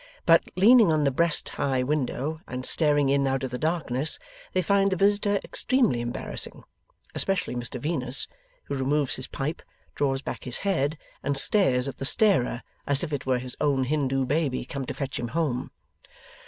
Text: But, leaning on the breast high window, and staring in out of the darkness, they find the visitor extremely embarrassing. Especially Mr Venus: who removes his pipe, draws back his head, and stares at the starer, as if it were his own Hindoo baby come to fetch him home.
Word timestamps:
But, 0.25 0.41
leaning 0.55 0.91
on 0.91 1.03
the 1.03 1.11
breast 1.11 1.47
high 1.49 1.83
window, 1.83 2.41
and 2.47 2.65
staring 2.65 3.09
in 3.09 3.27
out 3.27 3.43
of 3.43 3.51
the 3.51 3.59
darkness, 3.59 4.17
they 4.51 4.63
find 4.63 4.89
the 4.91 4.95
visitor 4.95 5.39
extremely 5.43 6.01
embarrassing. 6.01 6.63
Especially 7.13 7.53
Mr 7.53 7.79
Venus: 7.79 8.27
who 8.63 8.75
removes 8.75 9.17
his 9.17 9.27
pipe, 9.27 9.61
draws 9.93 10.23
back 10.23 10.43
his 10.45 10.57
head, 10.65 10.97
and 11.21 11.37
stares 11.37 11.87
at 11.87 11.99
the 11.99 12.05
starer, 12.05 12.63
as 12.87 13.03
if 13.03 13.13
it 13.13 13.27
were 13.27 13.37
his 13.37 13.55
own 13.61 13.83
Hindoo 13.83 14.25
baby 14.25 14.65
come 14.65 14.87
to 14.87 14.93
fetch 14.95 15.19
him 15.19 15.27
home. 15.37 15.69